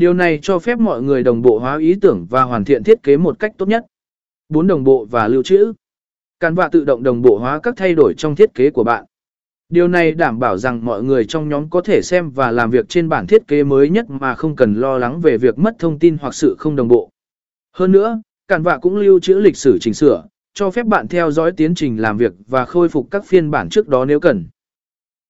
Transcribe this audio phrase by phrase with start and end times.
[0.00, 3.02] Điều này cho phép mọi người đồng bộ hóa ý tưởng và hoàn thiện thiết
[3.02, 3.86] kế một cách tốt nhất.
[4.48, 4.66] 4.
[4.66, 5.72] Đồng bộ và lưu trữ.
[6.38, 9.04] Canva tự động đồng bộ hóa các thay đổi trong thiết kế của bạn.
[9.68, 12.88] Điều này đảm bảo rằng mọi người trong nhóm có thể xem và làm việc
[12.88, 15.98] trên bản thiết kế mới nhất mà không cần lo lắng về việc mất thông
[15.98, 17.10] tin hoặc sự không đồng bộ.
[17.72, 20.24] Hơn nữa, Canva cũng lưu trữ lịch sử chỉnh sửa,
[20.54, 23.68] cho phép bạn theo dõi tiến trình làm việc và khôi phục các phiên bản
[23.68, 24.44] trước đó nếu cần.